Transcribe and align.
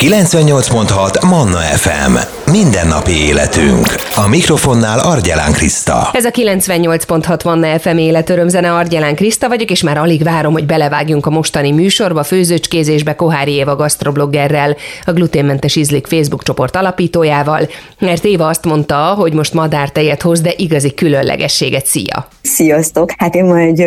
98.6 0.00 1.28
Manna 1.28 1.58
FM. 1.58 2.40
Mindennapi 2.50 3.12
életünk. 3.12 3.86
A 4.14 4.28
mikrofonnál 4.28 4.98
Argyelán 4.98 5.52
Kriszta. 5.52 6.10
Ez 6.12 6.24
a 6.24 6.30
98.6 6.30 7.44
Manna 7.44 7.78
FM 7.78 7.96
életörömzene 7.96 8.72
Argyelán 8.72 9.14
Kriszta 9.14 9.48
vagyok, 9.48 9.70
és 9.70 9.82
már 9.82 9.98
alig 9.98 10.22
várom, 10.22 10.52
hogy 10.52 10.66
belevágjunk 10.66 11.26
a 11.26 11.30
mostani 11.30 11.72
műsorba, 11.72 12.22
főzőcskézésbe 12.22 13.14
Kohári 13.14 13.52
Éva 13.52 13.76
gasztrobloggerrel, 13.76 14.76
a 15.04 15.12
gluténmentes 15.12 15.76
ízlik 15.76 16.06
Facebook 16.06 16.42
csoport 16.42 16.76
alapítójával, 16.76 17.68
mert 17.98 18.24
Éva 18.24 18.46
azt 18.46 18.64
mondta, 18.64 18.96
hogy 18.96 19.32
most 19.32 19.54
madártejet 19.54 20.22
hoz, 20.22 20.40
de 20.40 20.52
igazi 20.56 20.94
különlegességet. 20.94 21.86
Szia! 21.86 22.28
Sziasztok! 22.42 23.10
Hát 23.16 23.34
én 23.34 23.44
ma 23.44 23.58
egy 23.58 23.84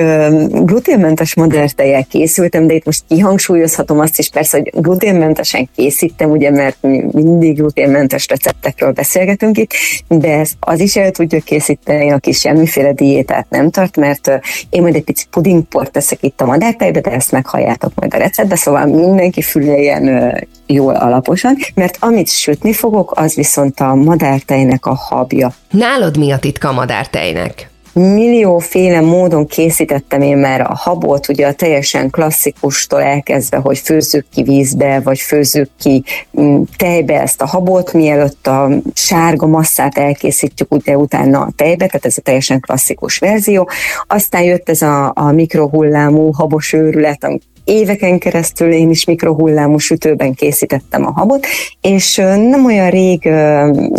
gluténmentes 0.50 1.36
madártejel 1.36 2.06
készültem, 2.10 2.68
de 2.68 2.74
itt 2.74 2.86
most 2.86 3.04
kihangsúlyozhatom 3.08 4.00
azt 4.00 4.20
is 4.20 4.30
persze, 4.30 4.58
hogy 4.58 4.82
gluténmentesen 4.82 5.70
készítem, 5.76 6.02
ugye, 6.20 6.52
mert 6.52 6.78
mi 6.82 7.04
mindig 7.12 7.58
gluténmentes 7.58 8.28
receptekről 8.28 8.92
beszélgetünk 8.92 9.58
itt, 9.58 9.74
de 10.08 10.40
ezt 10.40 10.56
az 10.60 10.80
is 10.80 10.96
el 10.96 11.12
tudja 11.12 11.40
készíteni, 11.40 12.12
aki 12.12 12.32
semmiféle 12.32 12.94
diétát 12.94 13.50
nem 13.50 13.70
tart, 13.70 13.98
mert 13.98 14.40
én 14.70 14.82
majd 14.82 14.96
egy 14.96 15.04
pici 15.04 15.26
pudingport 15.30 15.92
teszek 15.92 16.24
itt 16.24 16.42
a 16.42 16.46
madártejbe, 16.46 17.00
de 17.00 17.12
ezt 17.12 17.32
meghalljátok 17.32 17.92
majd 17.96 18.14
a 18.14 18.18
receptbe, 18.18 18.56
szóval 18.56 18.86
mindenki 18.86 19.42
füleljen 19.42 20.34
jól 20.68 20.96
alaposan, 20.96 21.58
mert 21.76 21.98
amit 22.00 22.30
sütni 22.30 22.74
fogok, 22.74 23.12
az 23.16 23.36
viszont 23.36 23.80
a 23.80 23.96
madártejnek 23.96 24.86
a 24.86 24.94
habja. 24.94 25.54
Nálad 25.72 26.18
mi 26.18 26.32
a 26.32 26.40
titka 26.40 26.68
a 26.68 26.74
madártejnek? 26.74 27.72
Millióféle 27.94 29.02
módon 29.02 29.48
készítettem 29.48 30.22
én 30.22 30.38
már 30.38 30.62
a 30.62 30.76
habot, 30.76 31.28
ugye 31.30 31.48
a 31.48 31.54
teljesen 31.54 32.10
klasszikustól 32.10 33.02
elkezdve, 33.02 33.58
hogy 33.58 33.78
főzzük 33.78 34.26
ki 34.34 34.44
vízbe, 34.44 35.00
vagy 35.00 35.20
főzzük 35.20 35.70
ki 35.80 36.04
mm, 36.42 36.62
tejbe 36.78 37.22
ezt 37.22 37.42
a 37.42 37.46
habot, 37.46 37.94
mielőtt 37.94 38.48
a 38.48 38.70
sárga 38.94 39.48
masszát 39.48 39.98
elkészítjük, 39.98 40.74
ugye 40.74 40.98
utána 40.98 41.40
a 41.40 41.52
tejbe, 41.56 41.86
tehát 41.86 42.06
ez 42.06 42.18
a 42.18 42.22
teljesen 42.22 42.60
klasszikus 42.60 43.18
verzió. 43.18 43.70
Aztán 44.08 44.44
jött 44.44 44.70
ez 44.70 44.82
a, 44.82 45.12
a 45.16 45.32
mikrohullámú 45.32 46.32
habos 46.32 46.74
őrület, 46.74 47.24
éveken 47.64 48.20
keresztül 48.20 48.72
én 48.72 48.90
is 48.90 49.06
mikrohullámú 49.06 49.78
sütőben 49.78 50.34
készítettem 50.34 51.06
a 51.06 51.12
habot, 51.12 51.46
és 51.82 52.16
nem 52.36 52.66
olyan 52.66 52.90
rég 52.90 53.30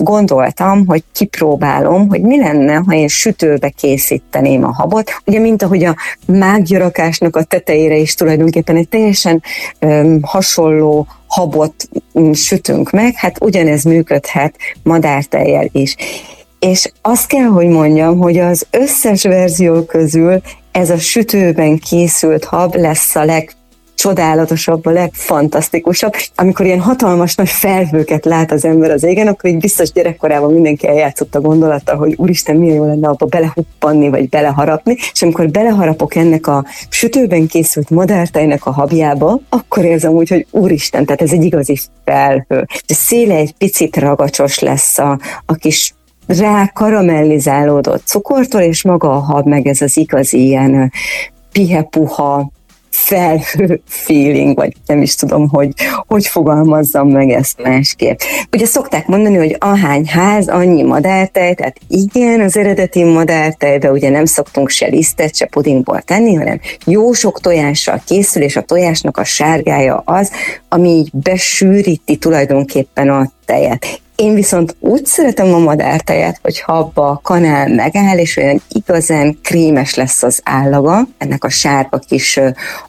gondoltam, 0.03 0.87
hogy 0.87 1.03
kipróbálom, 1.12 2.09
hogy 2.09 2.20
mi 2.20 2.39
lenne, 2.39 2.75
ha 2.75 2.95
én 2.95 3.09
sütőbe 3.09 3.69
készíteném 3.69 4.65
a 4.65 4.73
habot. 4.73 5.11
Ugye, 5.27 5.39
mint 5.39 5.62
ahogy 5.62 5.85
a 5.85 5.97
mágyarakásnak 6.27 7.37
a 7.37 7.42
tetejére 7.42 7.97
is 7.97 8.15
tulajdonképpen 8.15 8.77
egy 8.77 8.89
teljesen 8.89 9.42
hasonló 10.23 11.07
habot 11.27 11.89
mm, 12.19 12.33
sütünk 12.33 12.91
meg, 12.91 13.15
hát 13.15 13.42
ugyanez 13.42 13.85
működhet 13.85 14.57
madártejjel 14.83 15.69
is. 15.73 15.97
És 16.70 16.91
azt 17.03 17.27
kell, 17.27 17.47
hogy 17.47 17.67
mondjam, 17.67 18.19
hogy 18.19 18.39
az 18.39 18.67
összes 18.70 19.23
verzió 19.23 19.83
közül 19.83 20.41
ez 20.73 20.91
a 20.91 20.98
sütőben 20.98 21.79
készült 21.79 22.45
hab 22.45 22.75
lesz 22.75 23.17
a 23.17 23.25
leg 23.25 23.53
csodálatosabba, 23.95 24.91
legfantasztikusabb. 24.91 26.12
Amikor 26.35 26.67
ilyen 26.67 26.81
hatalmas 26.81 27.35
nagy 27.35 27.48
felhőket 27.48 28.25
lát 28.25 28.53
az 28.53 28.65
ember 28.65 28.91
az 28.91 29.03
égen, 29.03 29.27
akkor 29.27 29.51
így 29.51 29.59
biztos 29.59 29.92
gyerekkorában 29.92 30.53
mindenki 30.53 30.89
eljátszott 30.89 31.35
a 31.35 31.41
gondolata, 31.41 31.97
hogy 31.97 32.15
úristen, 32.17 32.57
milyen 32.57 32.77
jó 32.77 32.87
lenne 32.87 33.09
abba 33.09 33.27
belehuppanni, 33.27 34.09
vagy 34.09 34.29
beleharapni, 34.29 34.97
és 35.12 35.23
amikor 35.23 35.51
beleharapok 35.51 36.15
ennek 36.15 36.47
a 36.47 36.65
sütőben 36.89 37.47
készült 37.47 37.91
madártejnek 37.91 38.67
a 38.67 38.73
habjába, 38.73 39.41
akkor 39.48 39.85
érzem 39.85 40.12
úgy, 40.12 40.29
hogy 40.29 40.47
úristen, 40.51 41.05
tehát 41.05 41.23
ez 41.23 41.33
egy 41.33 41.45
igazi 41.45 41.79
felhő. 42.05 42.67
De 42.87 42.95
széle 42.95 43.35
egy 43.35 43.55
picit 43.59 43.97
ragacsos 43.97 44.59
lesz 44.59 44.98
a, 44.98 45.19
a 45.47 45.55
kis 45.55 45.95
rá 46.27 46.70
karamellizálódott 46.75 48.06
cukortól, 48.06 48.61
és 48.61 48.83
maga 48.83 49.11
a 49.11 49.19
hab 49.19 49.47
meg 49.47 49.67
ez 49.67 49.80
az 49.80 49.96
igazi 49.96 50.46
ilyen 50.46 50.92
pihepuha, 51.52 52.52
felhő 52.95 53.80
feeling, 53.86 54.57
vagy 54.57 54.73
nem 54.86 55.02
is 55.02 55.14
tudom, 55.14 55.48
hogy 55.48 55.73
hogy 56.07 56.27
fogalmazzam 56.27 57.08
meg 57.08 57.30
ezt 57.30 57.62
másképp. 57.62 58.18
Ugye 58.52 58.67
szokták 58.67 59.07
mondani, 59.07 59.36
hogy 59.36 59.57
ahány 59.58 60.07
ház, 60.07 60.48
annyi 60.48 60.83
madártej, 60.83 61.55
tehát 61.55 61.77
igen, 61.89 62.41
az 62.41 62.56
eredeti 62.56 63.05
madártejbe 63.05 63.91
ugye 63.91 64.11
nem 64.11 64.24
szoktunk 64.24 64.68
se 64.68 64.86
lisztet, 64.86 65.36
se 65.36 65.46
pudingból 65.46 66.01
tenni, 66.01 66.35
hanem 66.35 66.61
jó 66.85 67.12
sok 67.12 67.41
tojással 67.41 68.02
készül, 68.06 68.42
és 68.42 68.56
a 68.56 68.62
tojásnak 68.62 69.17
a 69.17 69.24
sárgája 69.24 70.02
az, 70.05 70.30
ami 70.68 70.89
így 70.89 71.11
besűríti 71.12 72.17
tulajdonképpen 72.17 73.08
a 73.08 73.30
tejet. 73.44 74.00
Én 74.16 74.34
viszont 74.34 74.77
úgy 74.80 75.06
szeretem 75.06 75.55
a 75.55 75.58
madártejet, 75.58 76.38
hogy 76.42 76.60
ha 76.60 76.72
abba 76.72 77.08
a 77.08 77.20
kanál 77.22 77.68
megáll, 77.68 78.18
és 78.18 78.36
olyan 78.36 78.62
igazán 78.68 79.38
krémes 79.42 79.94
lesz 79.94 80.22
az 80.22 80.40
állaga, 80.44 81.08
ennek 81.18 81.44
a 81.44 81.48
sárga 81.48 81.98
kis 81.98 82.40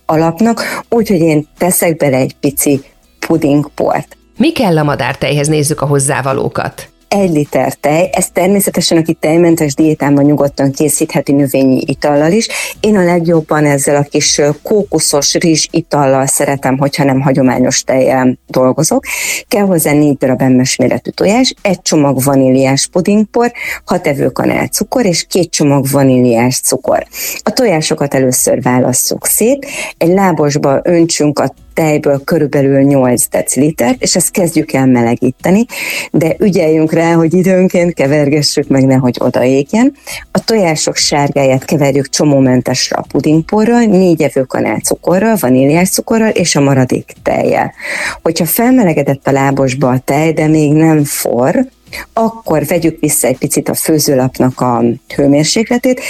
alapnak, 0.05 0.83
úgyhogy 0.89 1.19
én 1.19 1.47
teszek 1.57 1.97
bele 1.97 2.17
egy 2.17 2.35
pici 2.39 2.83
pudingport. 3.27 4.17
Mi 4.38 4.51
kell 4.51 4.77
a 4.77 4.83
madártejhez? 4.83 5.47
Nézzük 5.47 5.81
a 5.81 5.85
hozzávalókat 5.85 6.93
egy 7.16 7.30
liter 7.30 7.74
tej, 7.74 8.09
ezt 8.12 8.34
természetesen, 8.34 8.98
aki 8.98 9.14
tejmentes 9.14 9.74
diétában 9.74 10.24
nyugodtan 10.24 10.72
készítheti 10.72 11.31
növényi 11.31 11.84
itallal 11.86 12.31
is. 12.31 12.48
Én 12.80 12.98
a 12.98 13.03
legjobban 13.03 13.66
ezzel 13.66 13.96
a 13.96 14.02
kis 14.02 14.42
kókuszos 14.64 15.34
rizs 15.34 15.68
itallal 15.72 16.26
szeretem, 16.26 16.78
hogyha 16.78 17.03
nem 17.03 17.22
hagyományos 17.22 17.84
tejjel 17.84 18.38
dolgozok. 18.48 19.03
Kell 19.48 19.66
hozzá 19.66 19.92
4 19.92 20.18
darab 20.18 20.42
emmes 20.42 20.76
méretű 20.76 21.09
tojás, 21.09 21.53
egy 21.62 21.81
csomag 21.81 22.24
vaníliás 22.24 22.88
pudingpor, 22.88 23.52
6 23.86 24.08
evőkanál 24.08 24.68
cukor 24.68 25.06
és 25.06 25.26
két 25.28 25.52
csomag 25.52 25.86
vaníliás 25.92 26.59
cukor. 26.59 27.06
A 27.44 27.50
tojásokat 27.50 28.14
először 28.14 28.62
válasszuk 28.62 29.26
szét, 29.26 29.68
egy 29.97 30.14
lábosba 30.14 30.80
öntsünk 30.84 31.40
a 31.40 31.53
tejből 31.75 32.22
körülbelül 32.24 32.81
8 32.81 33.28
decilitert, 33.28 34.02
és 34.02 34.16
ezt 34.16 34.31
kezdjük 34.31 34.74
el 34.74 34.86
melegíteni, 34.86 35.66
de 36.12 36.36
ügyeljünk 36.40 36.94
rá, 36.94 37.13
hogy 37.13 37.34
időnként 37.34 37.94
kevergessük 37.94 38.68
meg, 38.68 38.86
nehogy 38.86 39.16
odaégjen. 39.19 39.94
A 40.31 40.44
tojások 40.44 40.96
sárgáját 40.96 41.66
keverjük 41.66 42.09
csomómentesre 42.09 42.96
a 42.96 43.06
pudingporral, 43.08 43.84
négy 43.84 44.22
evőkanál 44.22 44.80
cukorral, 44.80 45.38
vaníliás 45.40 45.90
cukorral 45.90 46.30
és 46.30 46.56
a 46.56 46.62
maradék 46.62 47.14
tejjel. 47.24 47.74
Hogyha 48.22 48.46
felmelegedett 48.46 49.28
a 49.28 49.31
lábosba 49.31 49.90
a 49.90 50.00
tej, 50.00 50.34
de 50.34 50.47
még 50.47 50.72
nem 50.72 51.03
for, 51.03 51.66
akkor 52.14 52.66
vegyük 52.66 53.00
vissza 53.00 53.28
egy 53.28 53.38
picit 53.38 53.69
a 53.69 53.74
főzőlapnak 53.74 54.62
a 54.62 54.84
hőmérsékletét, 55.16 56.02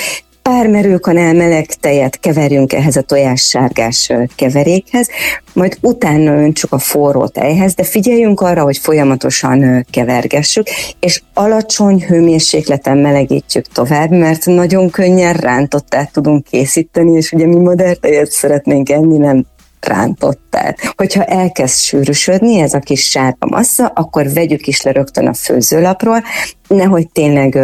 pár 0.50 0.68
merőkanál 0.68 1.34
meleg 1.34 1.66
tejet 1.66 2.20
keverjünk 2.20 2.74
ehhez 2.74 2.96
a 2.96 3.02
tojássárgás 3.02 4.12
keverékhez, 4.36 5.10
majd 5.54 5.78
utána 5.82 6.32
öntsük 6.32 6.72
a 6.72 6.80
forró 6.80 7.28
tejhez, 7.28 7.74
de 7.74 7.84
figyeljünk 7.84 8.42
arra, 8.42 8.64
hogy 8.64 8.78
folyamatosan 8.78 9.86
kevergessük, 9.90 10.68
és 11.00 11.22
alacsony 11.34 12.06
hőmérsékleten 12.08 12.98
melegítjük 12.98 13.66
tovább, 13.66 14.12
mert 14.12 14.46
nagyon 14.46 14.90
könnyen 14.90 15.34
rántottát 15.34 16.12
tudunk 16.12 16.44
készíteni, 16.44 17.12
és 17.12 17.32
ugye 17.32 17.46
mi 17.46 17.56
modern 17.56 18.00
tejet 18.00 18.32
szeretnénk 18.32 18.90
enni, 18.90 19.18
nem 19.18 19.46
rántottát. 19.88 20.94
Hogyha 20.96 21.24
elkezd 21.24 21.76
sűrűsödni 21.76 22.60
ez 22.60 22.74
a 22.74 22.80
kis 22.80 23.10
sárga 23.10 23.48
massza, 23.48 23.86
akkor 23.86 24.34
vegyük 24.34 24.68
is 24.68 24.82
le 24.82 24.92
rögtön 24.92 25.28
a 25.28 25.34
főzőlapról, 25.34 26.24
nehogy 26.68 27.10
tényleg 27.10 27.56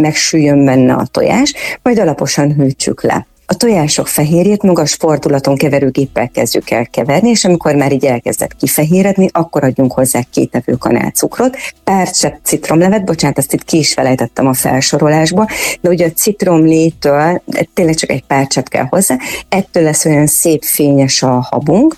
megsüljön 0.00 0.64
benne 0.64 0.94
a 0.94 1.06
tojás, 1.06 1.54
majd 1.82 1.98
alaposan 1.98 2.52
hűtsük 2.52 3.02
le. 3.02 3.26
A 3.50 3.54
tojások 3.54 4.06
fehérjét 4.06 4.62
magas 4.62 4.94
fordulaton 4.94 5.56
keverőgéppel 5.56 6.28
kezdjük 6.28 6.70
el 6.70 6.86
keverni, 6.86 7.28
és 7.28 7.44
amikor 7.44 7.74
már 7.74 7.92
így 7.92 8.04
elkezdett 8.04 8.56
kifehéredni, 8.56 9.28
akkor 9.32 9.64
adjunk 9.64 9.92
hozzá 9.92 10.20
két 10.32 10.54
evő 10.54 10.72
kanál 10.72 11.10
cukrot, 11.10 11.56
pár 11.84 12.10
csepp 12.10 12.34
citromlevet, 12.42 13.04
bocsánat, 13.04 13.38
ezt 13.38 13.52
itt 13.52 13.64
ki 13.64 13.78
is 13.78 13.92
felejtettem 13.92 14.46
a 14.46 14.52
felsorolásba, 14.52 15.48
de 15.80 15.88
ugye 15.88 16.06
a 16.06 16.12
citromlétől 16.12 17.42
tényleg 17.74 17.94
csak 17.94 18.10
egy 18.10 18.24
pár 18.24 18.46
csepp 18.46 18.66
kell 18.66 18.86
hozzá, 18.88 19.16
ettől 19.48 19.82
lesz 19.82 20.04
olyan 20.04 20.26
szép 20.26 20.62
fényes 20.64 21.22
a 21.22 21.46
habunk, 21.50 21.96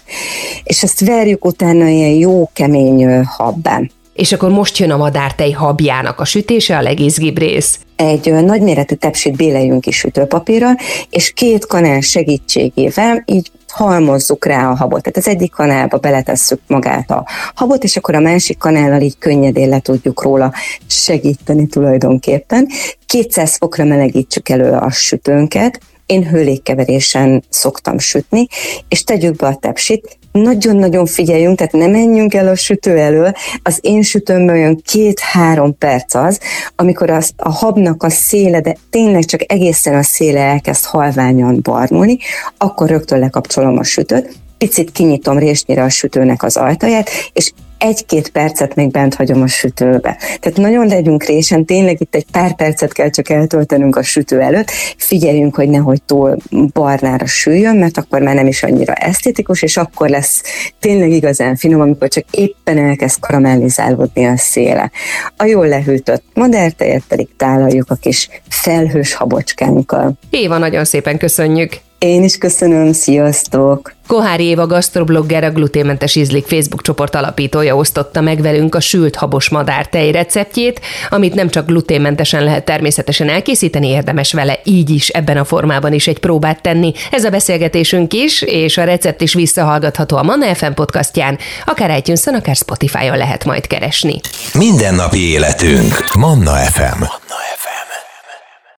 és 0.64 0.82
ezt 0.82 1.00
verjük 1.00 1.44
utána 1.44 1.86
ilyen 1.86 2.14
jó 2.14 2.50
kemény 2.52 3.24
habbá. 3.24 3.80
És 4.12 4.32
akkor 4.32 4.50
most 4.50 4.78
jön 4.78 4.90
a 4.90 4.96
madártej 4.96 5.50
habjának 5.50 6.20
a 6.20 6.24
sütése, 6.24 6.76
a 6.76 6.82
legizgibb 6.82 7.38
rész 7.38 7.78
egy 7.96 8.32
nagyméretű 8.32 8.94
tepsit 8.94 9.36
béleljünk 9.36 9.86
is 9.86 9.96
sütőpapírral, 9.96 10.76
és 11.10 11.32
két 11.32 11.66
kanál 11.66 12.00
segítségével 12.00 13.22
így 13.26 13.50
halmozzuk 13.68 14.44
rá 14.44 14.70
a 14.70 14.76
habot. 14.76 15.02
Tehát 15.02 15.18
az 15.18 15.28
egyik 15.28 15.50
kanálba 15.50 15.98
beletesszük 15.98 16.60
magát 16.66 17.10
a 17.10 17.26
habot, 17.54 17.84
és 17.84 17.96
akkor 17.96 18.14
a 18.14 18.20
másik 18.20 18.58
kanállal 18.58 19.00
így 19.00 19.18
könnyedén 19.18 19.68
le 19.68 19.80
tudjuk 19.80 20.22
róla 20.22 20.52
segíteni 20.86 21.66
tulajdonképpen. 21.66 22.68
200 23.06 23.56
fokra 23.56 23.84
melegítsük 23.84 24.48
elő 24.48 24.72
a 24.72 24.90
sütőnket, 24.90 25.80
én 26.06 26.28
hőlékkeverésen 26.28 27.44
szoktam 27.48 27.98
sütni, 27.98 28.46
és 28.88 29.04
tegyük 29.04 29.36
be 29.36 29.46
a 29.46 29.56
tepsit, 29.56 30.18
nagyon-nagyon 30.32 31.06
figyeljünk, 31.06 31.56
tehát 31.56 31.72
ne 31.72 31.86
menjünk 31.86 32.34
el 32.34 32.48
a 32.48 32.54
sütő 32.54 32.98
elől. 32.98 33.32
Az 33.62 33.78
én 33.80 34.02
sütőmben 34.02 34.54
olyan 34.54 34.82
két-három 34.84 35.78
perc 35.78 36.14
az, 36.14 36.40
amikor 36.76 37.10
az, 37.10 37.32
a 37.36 37.50
habnak 37.50 38.02
a 38.02 38.10
széle, 38.10 38.60
de 38.60 38.76
tényleg 38.90 39.24
csak 39.24 39.52
egészen 39.52 39.94
a 39.94 40.02
széle 40.02 40.40
elkezd 40.40 40.84
halványan 40.84 41.58
barnulni, 41.62 42.18
akkor 42.56 42.88
rögtön 42.88 43.18
lekapcsolom 43.18 43.78
a 43.78 43.84
sütőt, 43.84 44.36
picit 44.58 44.92
kinyitom 44.92 45.38
résnyire 45.38 45.82
a 45.82 45.88
sütőnek 45.88 46.42
az 46.42 46.56
ajtaját, 46.56 47.10
és 47.32 47.52
egy-két 47.80 48.28
percet 48.28 48.74
még 48.74 48.90
bent 48.90 49.14
hagyom 49.14 49.42
a 49.42 49.46
sütőbe. 49.46 50.16
Tehát 50.40 50.58
nagyon 50.58 50.86
legyünk 50.86 51.24
résen, 51.24 51.64
tényleg 51.64 52.00
itt 52.00 52.14
egy 52.14 52.26
pár 52.32 52.56
percet 52.56 52.92
kell 52.92 53.10
csak 53.10 53.28
eltöltenünk 53.28 53.96
a 53.96 54.02
sütő 54.02 54.40
előtt, 54.40 54.70
figyeljünk, 54.96 55.54
hogy 55.54 55.68
nehogy 55.68 56.02
túl 56.02 56.36
barnára 56.72 57.26
süljön, 57.26 57.76
mert 57.76 57.98
akkor 57.98 58.20
már 58.20 58.34
nem 58.34 58.46
is 58.46 58.62
annyira 58.62 58.92
esztétikus, 58.92 59.62
és 59.62 59.76
akkor 59.76 60.08
lesz 60.08 60.42
tényleg 60.80 61.10
igazán 61.10 61.56
finom, 61.56 61.80
amikor 61.80 62.08
csak 62.08 62.24
éppen 62.30 62.78
elkezd 62.78 63.20
karamellizálódni 63.20 64.24
a 64.24 64.36
széle. 64.36 64.90
A 65.36 65.44
jól 65.44 65.68
lehűtött 65.68 66.24
madártejet 66.34 67.02
pedig 67.08 67.28
tálaljuk 67.36 67.90
a 67.90 67.94
kis 67.94 68.28
felhős 68.48 69.14
habocskánkkal. 69.14 70.12
Éva, 70.30 70.58
nagyon 70.58 70.84
szépen 70.84 71.18
köszönjük! 71.18 71.89
Én 72.00 72.24
is 72.24 72.38
köszönöm, 72.38 72.92
sziasztok! 72.92 73.92
Kohári 74.06 74.44
Éva 74.44 74.66
gasztroblogger, 74.66 75.44
a 75.44 75.50
gluténmentes 75.50 76.14
ízlik 76.14 76.46
Facebook 76.46 76.82
csoport 76.82 77.14
alapítója 77.14 77.76
osztotta 77.76 78.20
meg 78.20 78.40
velünk 78.42 78.74
a 78.74 78.80
sült 78.80 79.16
habos 79.16 79.48
madártej 79.48 80.10
receptjét, 80.10 80.80
amit 81.10 81.34
nem 81.34 81.48
csak 81.48 81.66
gluténmentesen 81.66 82.44
lehet 82.44 82.64
természetesen 82.64 83.28
elkészíteni, 83.28 83.88
érdemes 83.88 84.32
vele 84.32 84.60
így 84.64 84.90
is 84.90 85.08
ebben 85.08 85.36
a 85.36 85.44
formában 85.44 85.92
is 85.92 86.06
egy 86.06 86.18
próbát 86.18 86.62
tenni. 86.62 86.92
Ez 87.10 87.24
a 87.24 87.30
beszélgetésünk 87.30 88.12
is, 88.12 88.42
és 88.42 88.76
a 88.76 88.84
recept 88.84 89.20
is 89.20 89.34
visszahallgatható 89.34 90.16
a 90.16 90.22
Manna 90.22 90.54
FM 90.54 90.72
podcastján, 90.72 91.38
akár 91.64 91.98
itunes 91.98 92.26
akár 92.26 92.56
Spotify-on 92.56 93.16
lehet 93.16 93.44
majd 93.44 93.66
keresni. 93.66 94.20
Mindennapi 94.54 95.30
életünk. 95.30 96.04
Manna 96.18 96.54
FM. 96.54 97.02